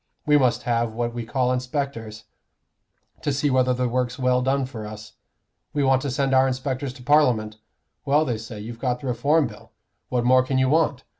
We 0.25 0.35
must 0.35 0.63
have 0.63 0.93
what 0.93 1.13
we 1.13 1.27
call 1.27 1.53
inspectors, 1.53 2.23
to 3.21 3.31
see 3.31 3.51
whether 3.51 3.71
the 3.71 3.87
work's 3.87 4.17
well 4.17 4.41
done 4.41 4.65
for 4.65 4.87
us. 4.87 5.13
We 5.73 5.83
want 5.83 6.01
to 6.01 6.09
send 6.09 6.33
our 6.33 6.47
inspectors 6.47 6.91
to 6.93 7.03
Parliament. 7.03 7.57
Well, 8.03 8.25
they 8.25 8.39
say 8.39 8.59
you've 8.59 8.79
got 8.79 9.01
the 9.01 9.05
Reform 9.05 9.45
Bill; 9.45 9.69
what 10.09 10.25
more 10.25 10.41
can 10.41 10.57
you 10.57 10.69
want? 10.69 11.03